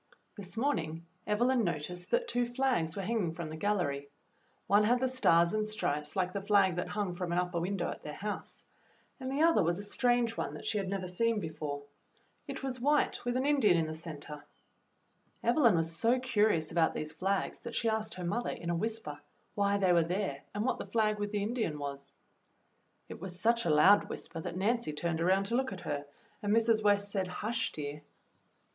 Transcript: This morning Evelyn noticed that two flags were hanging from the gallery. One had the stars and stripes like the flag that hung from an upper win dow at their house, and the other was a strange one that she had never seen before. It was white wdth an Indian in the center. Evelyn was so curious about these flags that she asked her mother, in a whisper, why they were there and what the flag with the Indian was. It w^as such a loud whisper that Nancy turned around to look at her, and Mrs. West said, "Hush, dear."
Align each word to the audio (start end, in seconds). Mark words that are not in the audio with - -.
This 0.35 0.57
morning 0.57 1.05
Evelyn 1.27 1.63
noticed 1.63 2.09
that 2.09 2.27
two 2.27 2.43
flags 2.43 2.95
were 2.95 3.03
hanging 3.03 3.35
from 3.35 3.51
the 3.51 3.55
gallery. 3.55 4.09
One 4.65 4.83
had 4.83 4.99
the 4.99 5.07
stars 5.07 5.53
and 5.53 5.67
stripes 5.67 6.15
like 6.15 6.33
the 6.33 6.41
flag 6.41 6.77
that 6.77 6.87
hung 6.87 7.13
from 7.13 7.31
an 7.31 7.37
upper 7.37 7.59
win 7.59 7.77
dow 7.77 7.91
at 7.91 8.01
their 8.01 8.15
house, 8.15 8.65
and 9.19 9.31
the 9.31 9.43
other 9.43 9.61
was 9.61 9.77
a 9.77 9.83
strange 9.83 10.35
one 10.35 10.55
that 10.55 10.65
she 10.65 10.79
had 10.79 10.89
never 10.89 11.07
seen 11.07 11.39
before. 11.39 11.83
It 12.47 12.63
was 12.63 12.79
white 12.79 13.19
wdth 13.23 13.35
an 13.37 13.45
Indian 13.45 13.77
in 13.77 13.85
the 13.85 13.93
center. 13.93 14.43
Evelyn 15.43 15.75
was 15.75 15.95
so 15.95 16.17
curious 16.19 16.71
about 16.71 16.95
these 16.95 17.13
flags 17.13 17.59
that 17.59 17.75
she 17.75 17.87
asked 17.87 18.15
her 18.15 18.23
mother, 18.25 18.49
in 18.49 18.71
a 18.71 18.75
whisper, 18.75 19.19
why 19.53 19.77
they 19.77 19.93
were 19.93 20.01
there 20.03 20.41
and 20.55 20.65
what 20.65 20.79
the 20.79 20.87
flag 20.87 21.19
with 21.19 21.29
the 21.31 21.43
Indian 21.43 21.77
was. 21.77 22.15
It 23.07 23.19
w^as 23.19 23.37
such 23.37 23.65
a 23.65 23.69
loud 23.69 24.09
whisper 24.09 24.41
that 24.41 24.57
Nancy 24.57 24.93
turned 24.93 25.21
around 25.21 25.43
to 25.43 25.55
look 25.55 25.71
at 25.71 25.81
her, 25.81 26.07
and 26.41 26.51
Mrs. 26.51 26.81
West 26.83 27.11
said, 27.11 27.27
"Hush, 27.27 27.71
dear." 27.71 28.01